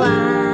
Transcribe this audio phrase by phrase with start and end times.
[0.00, 0.49] 花